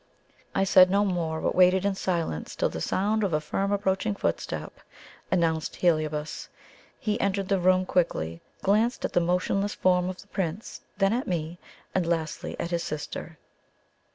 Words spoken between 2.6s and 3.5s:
the sound of a